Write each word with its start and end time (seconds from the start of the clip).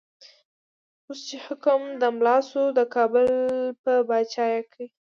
اوس 1.05 1.19
چی 1.27 1.37
حکم 1.45 1.81
د 2.01 2.03
ملا 2.17 2.37
شو، 2.49 2.63
د 2.77 2.79
کابل 2.95 3.27
په 3.83 3.93
با 4.07 4.17
چايې 4.33 4.61
کی 4.71 4.85